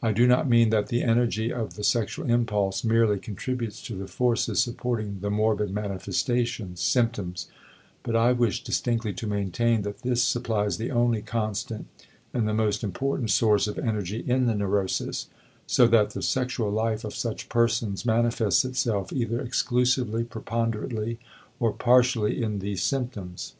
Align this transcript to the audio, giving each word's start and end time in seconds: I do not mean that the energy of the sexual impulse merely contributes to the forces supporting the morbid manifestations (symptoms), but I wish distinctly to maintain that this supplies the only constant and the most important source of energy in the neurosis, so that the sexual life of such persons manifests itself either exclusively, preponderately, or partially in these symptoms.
I 0.00 0.12
do 0.12 0.28
not 0.28 0.48
mean 0.48 0.70
that 0.70 0.86
the 0.86 1.02
energy 1.02 1.52
of 1.52 1.74
the 1.74 1.82
sexual 1.82 2.30
impulse 2.30 2.84
merely 2.84 3.18
contributes 3.18 3.82
to 3.86 3.96
the 3.96 4.06
forces 4.06 4.60
supporting 4.62 5.18
the 5.18 5.32
morbid 5.32 5.72
manifestations 5.72 6.80
(symptoms), 6.80 7.48
but 8.04 8.14
I 8.14 8.30
wish 8.30 8.62
distinctly 8.62 9.12
to 9.14 9.26
maintain 9.26 9.82
that 9.82 10.02
this 10.02 10.22
supplies 10.22 10.76
the 10.78 10.92
only 10.92 11.22
constant 11.22 11.88
and 12.32 12.46
the 12.46 12.54
most 12.54 12.84
important 12.84 13.32
source 13.32 13.66
of 13.66 13.80
energy 13.80 14.20
in 14.24 14.46
the 14.46 14.54
neurosis, 14.54 15.26
so 15.66 15.88
that 15.88 16.10
the 16.10 16.22
sexual 16.22 16.70
life 16.70 17.02
of 17.02 17.12
such 17.16 17.48
persons 17.48 18.06
manifests 18.06 18.64
itself 18.64 19.12
either 19.12 19.40
exclusively, 19.40 20.22
preponderately, 20.22 21.18
or 21.58 21.72
partially 21.72 22.40
in 22.40 22.60
these 22.60 22.80
symptoms. 22.84 23.54